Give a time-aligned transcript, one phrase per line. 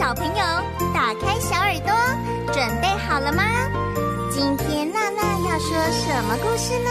[0.00, 0.34] 小朋友，
[0.94, 1.92] 打开小耳朵，
[2.54, 3.44] 准备好了吗？
[4.30, 6.90] 今天娜娜要说什么故事呢？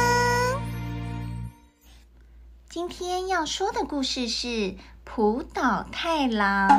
[2.69, 4.47] 今天要说的故事是
[5.03, 6.69] 《浦岛太郎》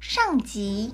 [0.00, 0.92] 上集。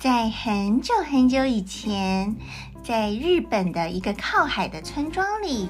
[0.00, 2.34] 在很久很久以前，
[2.82, 5.68] 在日本的一个靠海的村庄里，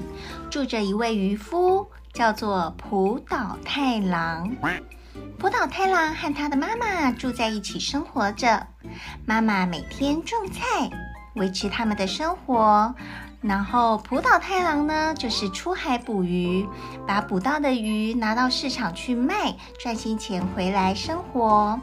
[0.49, 4.49] 住着一位渔夫，叫做浦岛太郎。
[5.37, 8.67] 浦岛太郎和他的妈妈住在一起生活着，
[9.25, 10.89] 妈妈每天种菜
[11.35, 12.93] 维持他们的生活，
[13.41, 16.67] 然后浦岛太郎呢，就是出海捕鱼，
[17.07, 21.79] 把捕到的鱼拿到市场去卖，赚些钱回来生活。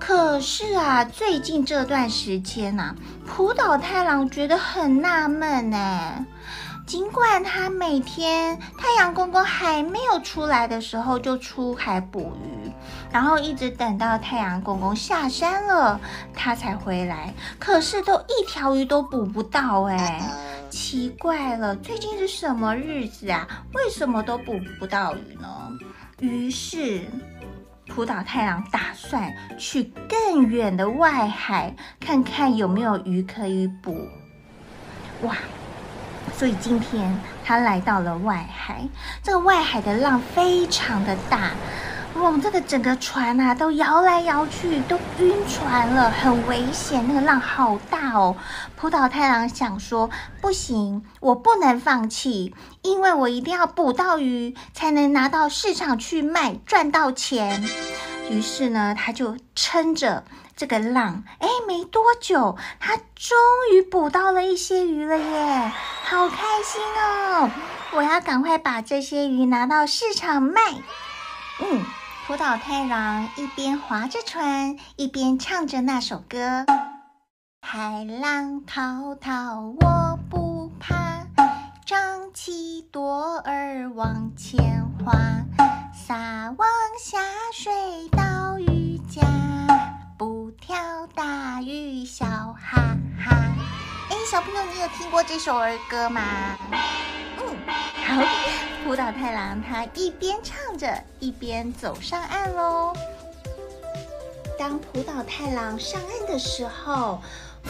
[0.00, 2.94] 可是啊，最近这段时间啊，
[3.26, 6.26] 浦岛太郎觉得很纳闷呢。
[6.86, 12.70] 尽管他每天太阳公公还没有出来的时候就出海捕鱼，
[13.10, 15.98] 然后一直等到太阳公公下山了，
[16.34, 17.32] 他才回来。
[17.58, 20.20] 可是都一条鱼都捕不到哎，
[20.68, 23.48] 奇怪了，最近是什么日子啊？
[23.72, 25.48] 为什么都捕不到鱼呢？
[26.20, 27.00] 于是
[27.86, 33.96] 浦岛太郎打算去更远的外海看看有没有鱼可以捕。
[35.22, 35.34] 哇！
[36.44, 38.86] 所以今天他来到了外海，
[39.22, 41.52] 这个外海的浪非常的大，
[42.16, 47.02] 哇，这个整个船啊都摇来摇去，都晕船了，很危险。
[47.08, 48.36] 那个浪好大哦！
[48.76, 50.10] 浦岛太郎想说，
[50.42, 57.64] 不行，我不能放弃，因为我一定要捕到鱼，才能拿到市场去卖，赚到钱。
[58.28, 60.24] 于是呢，他就撑着。
[60.56, 63.36] 这个浪，哎，没多久，他终
[63.72, 65.72] 于捕到了一些鱼了耶，
[66.04, 67.50] 好开心哦！
[67.92, 70.60] 我要赶快把这些鱼拿到市场卖。
[71.60, 71.84] 嗯，
[72.26, 76.64] 浦岛太郎一边划着船，一边唱着那首歌：
[77.60, 80.94] 海浪滔滔，我不怕，
[81.84, 85.12] 张起舵儿往前划，
[85.92, 87.18] 撒网下
[87.52, 88.08] 水
[94.24, 96.56] 小朋友，你有听过这首儿歌吗？
[97.38, 97.56] 嗯，
[98.06, 98.22] 好。
[98.82, 102.94] 浦岛太郎他一边唱着，一边走上岸喽。
[104.58, 107.20] 当浦岛太郎上岸的时候，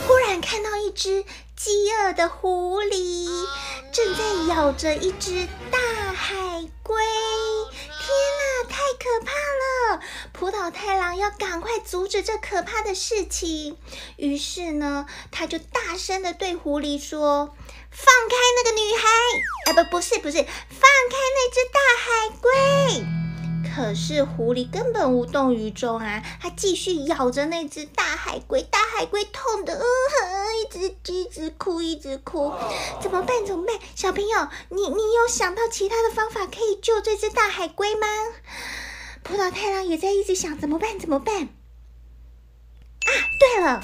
[0.06, 1.24] 忽然看到一只
[1.56, 3.28] 饥饿的狐狸
[3.92, 5.78] 正在咬着一只大
[6.14, 6.36] 海
[6.84, 6.94] 龟。
[9.14, 10.00] 可怕了！
[10.32, 13.78] 葡萄太郎要赶快阻止这可怕的事情。
[14.16, 17.54] 于是呢，他就大声地对狐狸说
[17.92, 19.08] ：“放开那个女孩！
[19.70, 23.06] 啊，不，不是，不是，放开那只大海龟。”
[23.76, 32.52] 可是狐狸根本无动于衷啊，它继续咬着那只大海龟，大海龟痛得嗯哼，一直一直哭，一直哭，
[33.00, 33.46] 怎么办？
[33.46, 33.76] 怎么办？
[33.94, 38.06] 小朋友，你你有想到其他的方法可以救这只大海龟吗？
[39.24, 40.98] 浦岛太郎也在一直想怎么办？
[40.98, 41.34] 怎么办？
[41.44, 43.82] 啊，对了。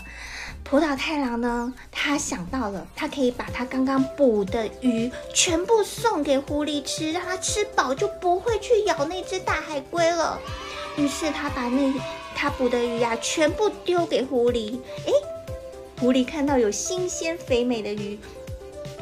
[0.63, 10.39] 浦岛太郎呢，他想到了，他可以把他刚刚捕的鱼全部送给狐狸吃，让他吃饱，就不会去咬那只大海龟了。
[10.97, 11.93] 于是他把那
[12.37, 14.79] 他捕的鱼呀、啊，全部丢给狐狸。
[15.07, 15.13] 诶，
[15.99, 18.19] 狐狸看到有新鲜肥美的鱼，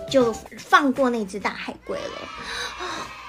[0.08, 2.28] 就放过那只大海龟了。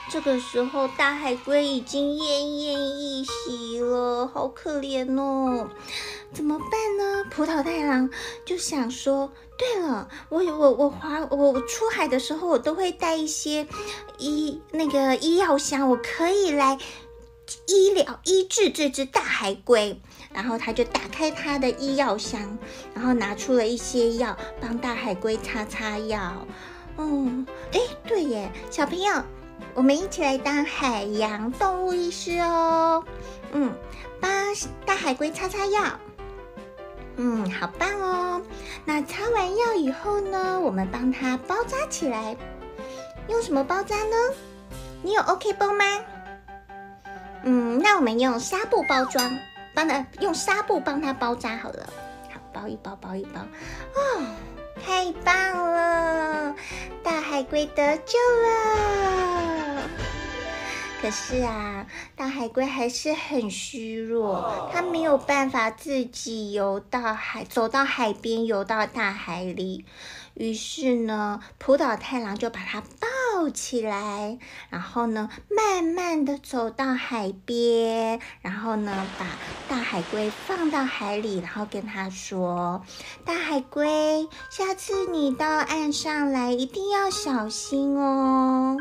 [0.09, 5.69] 这个时候大海龟已经奄奄一息了，好可怜哦。
[6.33, 7.25] 怎么办呢？
[7.29, 8.09] 葡萄太郎
[8.43, 13.67] 就想说：对了，我我我划我我出海的时候，我都会带一些
[14.17, 16.77] 医那个医药箱，我可以来
[17.67, 20.01] 医疗医治这只大海龟。
[20.31, 22.57] 然后他就打开他的医药箱，
[22.93, 26.45] 然后拿出了一些药，帮大海龟擦擦药。
[26.97, 29.23] 嗯，哎，对耶，小朋友，
[29.79, 33.01] 我们一起来当海洋动物医师哦。
[33.53, 33.73] 嗯，
[34.19, 34.29] 帮
[34.85, 35.81] 大海龟擦擦药。
[37.15, 38.41] 嗯，好棒哦。
[38.83, 42.35] 那擦完药以后呢，我们帮它包扎起来。
[43.29, 44.17] 用什么包扎呢？
[45.01, 45.85] 你有 OK 绷吗？
[47.43, 49.39] 嗯，那我们用纱布包装，
[49.73, 51.87] 帮它用纱布帮它包扎好了。
[52.33, 53.39] 好，包一包，包一包。
[53.95, 54.23] 哦，
[54.85, 56.53] 太棒了，
[57.01, 59.28] 大海龟得救了。
[61.01, 69.85] 可是啊，大海龟还是很虚弱，它没有办法自己游到海，走到海边，游到大海里。
[70.33, 73.07] 于是呢，浦岛太郎就把它抱
[73.47, 74.39] 起来，
[74.71, 79.25] 然后呢，慢慢的走到海边，然后呢，把
[79.69, 82.81] 大海龟放到海里，然后跟他说
[83.23, 88.75] ：“大海龟，下次你到岸上来一定要小心哦。”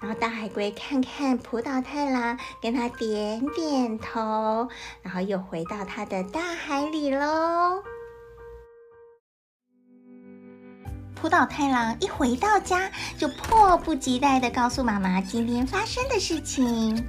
[0.00, 4.68] 然后大海龟看看浦岛太郎，跟他点点头，
[5.02, 7.82] 然后又回到他的大海里喽。
[11.20, 17.06] 浦岛太郎一回到家，就迫不及待地告诉妈妈今天发生的事情。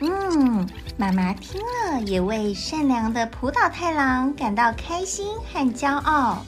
[0.00, 0.68] 嗯，
[0.98, 6.44] 妈妈听了也为善良的浦岛太郎感到开心和骄傲，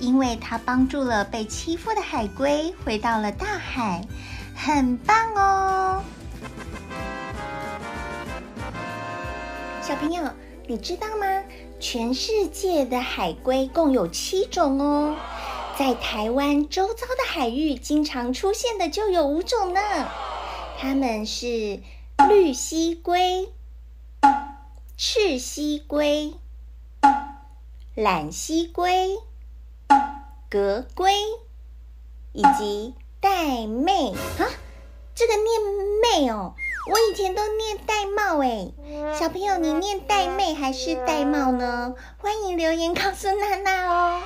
[0.00, 4.04] 因为他帮助了被欺负的海龟回到了大海，
[4.56, 6.02] 很棒哦。
[9.80, 10.24] 小朋友，
[10.66, 11.26] 你知道吗？
[11.78, 15.14] 全世界的海龟共有七种哦。
[15.78, 19.80] 在台湾周遭的海域，经常出现的就有五种呢。
[20.78, 21.80] 它们是
[22.28, 23.52] 绿蠵龟、
[24.96, 26.34] 赤蠵龟、
[27.96, 29.18] 榄蠵龟、
[30.50, 31.12] 革龟
[32.32, 34.46] 以及玳瑁啊。
[35.14, 35.60] 这个念
[36.02, 36.54] 妹哦，
[36.90, 39.18] 我以前都念玳瑁哎。
[39.18, 41.94] 小朋友，你念玳瑁还是玳瑁呢？
[42.18, 44.22] 欢迎留言告诉娜娜哦。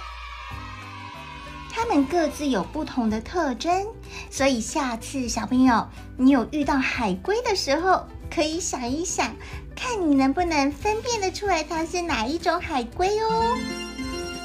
[1.79, 3.87] 它们各自有不同的特征，
[4.31, 5.87] 所以下次小朋友
[6.17, 9.37] 你有遇到海龟的时候，可以想一想，
[9.75, 13.59] 看你能不能分辨得出来它是哪一种海龟哦。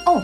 [0.07, 0.21] 哦，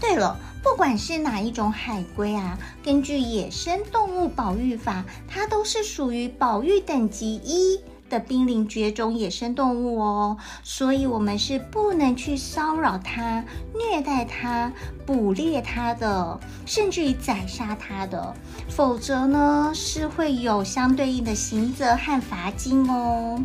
[0.00, 7.80] 对了，不管是哪一种海龟啊，根据野生动物保育法，它都是属于保育等级一。
[8.08, 14.70] 的濒临绝种野生动物哦，所以我们是不能去骚扰它、虐待它、
[15.06, 18.34] 捕猎它的，甚至于宰杀它的，
[18.68, 23.40] 否则呢是会有相对应的刑责和罚金哦。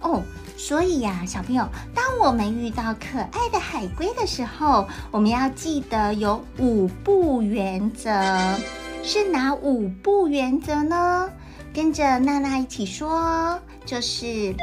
[0.00, 0.22] 哦，
[0.56, 8.10] 所以呀，小朋友，当我们遇到可爱的海龟的时候，我们要记得有五不原则，
[9.02, 11.28] 是哪五不原则呢？
[11.74, 14.54] 跟着娜娜一起说，就是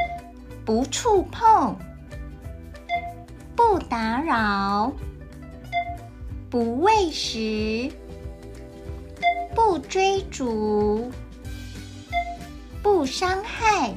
[0.63, 1.75] 不触碰、
[3.55, 4.91] 不打扰、
[6.51, 7.91] 不喂食、
[9.55, 11.11] 不追逐、
[12.83, 13.91] 不伤害。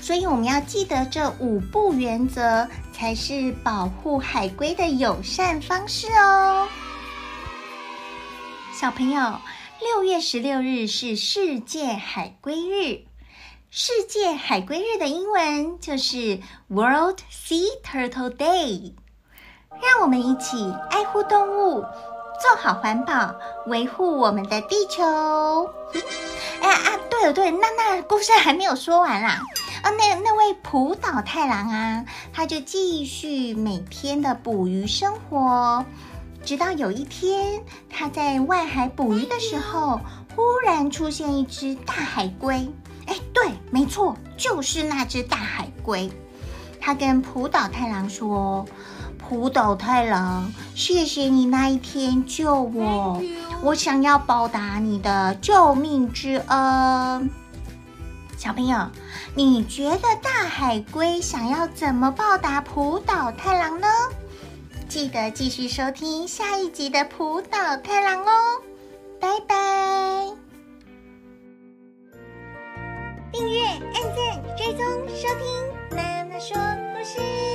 [0.00, 6.66] 所以我们要记得这五不原则，才是保护海龟的友善方式哦，
[8.72, 9.38] 小朋友。
[9.80, 13.04] 六月十六日是世界海龟日。
[13.70, 16.38] 世界海龟日的英文就是
[16.68, 18.92] World Sea Turtle Day。
[19.82, 21.80] 让我们一起爱护动物，
[22.40, 23.34] 做好环保，
[23.66, 25.02] 维护我们的地球。
[26.60, 29.40] 哎啊，对了对了，那那故事还没有说完啦。
[29.82, 35.84] 啊，那那位浦岛太郎啊，他就继续每天的捕鱼生活。
[36.44, 39.98] 直到有一天，他在外海捕鱼的时候，
[40.36, 42.70] 忽然出现一只大海龟。
[43.06, 46.10] 哎，对，没错，就是那只大海龟。
[46.80, 48.66] 他跟浦岛太郎说
[49.16, 53.22] ：“浦岛太郎，谢谢你那一天救我，
[53.62, 57.30] 我想要报答你的救命之恩。”
[58.36, 58.86] 小朋友，
[59.34, 63.88] 你觉得大海龟想要怎么报答浦岛太郎呢？
[64.94, 68.62] 记得继续收听下一集的《葡岛太郎》哦，
[69.18, 70.28] 拜拜！
[73.32, 76.56] 订阅、按键、追踪、收听，妈妈说
[76.94, 77.53] 故事。